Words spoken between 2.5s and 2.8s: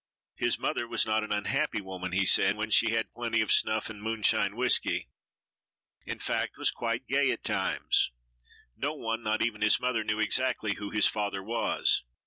when